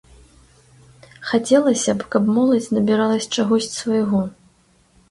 Хацелася 1.31 1.91
б, 2.01 2.09
каб 2.17 2.23
моладзь 2.39 2.71
набіралася 2.79 3.31
чагосьці 3.39 3.77
свайго. 3.83 4.29